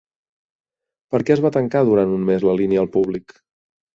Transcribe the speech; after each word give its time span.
Per 1.15 1.19
què 1.27 1.35
es 1.35 1.43
va 1.47 1.51
tancar 1.57 1.83
durant 1.89 2.15
un 2.15 2.25
mes 2.31 2.45
la 2.49 2.57
línia 2.63 2.83
al 2.87 2.89
públic? 2.99 3.37